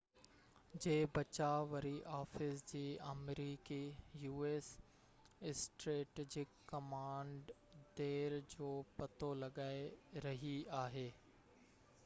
[0.03, 0.77] u.s.
[0.83, 3.77] جي بچاءُ وري آفيس جي آمريڪي
[5.51, 7.51] اسٽريٽجڪ ڪمانڊ
[8.01, 8.71] ڍير جو
[9.03, 9.87] پتو لڳائي
[10.27, 11.05] رهي آهي